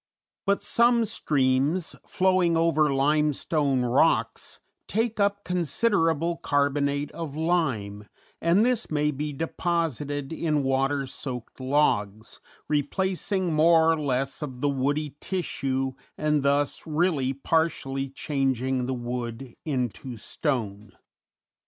But 0.47 0.63
some 0.63 1.05
streams, 1.05 1.95
flowing 2.07 2.57
over 2.57 2.91
limestone 2.91 3.85
rocks, 3.85 4.59
take 4.87 5.19
up 5.19 5.43
considerable 5.43 6.37
carbonate 6.37 7.11
of 7.11 7.37
lime, 7.37 8.07
and 8.41 8.65
this 8.65 8.89
may 8.89 9.11
be 9.11 9.31
deposited 9.31 10.33
in 10.33 10.63
water 10.63 11.05
soaked 11.05 11.59
logs, 11.59 12.39
replacing 12.67 13.53
more 13.53 13.91
or 13.91 13.99
less 14.01 14.41
of 14.41 14.61
the 14.61 14.69
woody 14.69 15.17
tissue 15.21 15.91
and 16.17 16.41
thus 16.41 16.87
really 16.87 17.31
partially 17.31 18.09
changing 18.09 18.87
the 18.87 18.95
wood 18.95 19.53
into 19.65 20.17
stone. 20.17 20.93